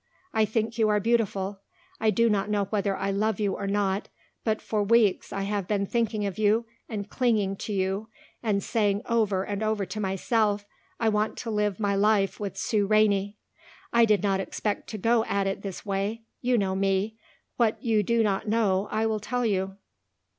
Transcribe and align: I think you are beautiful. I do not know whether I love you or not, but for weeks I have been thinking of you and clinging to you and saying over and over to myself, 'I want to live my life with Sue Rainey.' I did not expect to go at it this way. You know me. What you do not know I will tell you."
I 0.33 0.45
think 0.45 0.79
you 0.79 0.89
are 0.89 0.99
beautiful. 0.99 1.61
I 1.99 2.09
do 2.09 2.27
not 2.27 2.49
know 2.49 2.65
whether 2.71 2.97
I 2.97 3.11
love 3.11 3.39
you 3.39 3.53
or 3.55 3.67
not, 3.67 4.09
but 4.43 4.59
for 4.59 4.81
weeks 4.81 5.31
I 5.31 5.43
have 5.43 5.67
been 5.67 5.85
thinking 5.85 6.25
of 6.25 6.39
you 6.39 6.65
and 6.89 7.07
clinging 7.07 7.55
to 7.57 7.71
you 7.71 8.09
and 8.41 8.63
saying 8.63 9.03
over 9.05 9.43
and 9.43 9.61
over 9.61 9.85
to 9.85 9.99
myself, 9.99 10.65
'I 10.99 11.09
want 11.09 11.37
to 11.37 11.51
live 11.51 11.79
my 11.79 11.95
life 11.95 12.39
with 12.39 12.57
Sue 12.57 12.87
Rainey.' 12.87 13.37
I 13.93 14.05
did 14.05 14.23
not 14.23 14.39
expect 14.39 14.87
to 14.89 14.97
go 14.97 15.23
at 15.25 15.45
it 15.45 15.61
this 15.61 15.85
way. 15.85 16.23
You 16.41 16.57
know 16.57 16.73
me. 16.75 17.17
What 17.57 17.83
you 17.83 18.01
do 18.01 18.23
not 18.23 18.47
know 18.47 18.87
I 18.89 19.05
will 19.05 19.19
tell 19.19 19.45
you." 19.45 19.77